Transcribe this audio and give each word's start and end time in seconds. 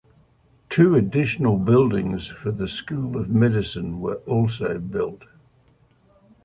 Two 0.67 0.95
additional 0.95 1.57
buildings 1.59 2.25
for 2.25 2.49
the 2.49 2.67
school 2.67 3.17
of 3.17 3.29
medicine 3.29 3.99
were 4.01 4.15
also 4.25 4.79
built. 4.79 5.25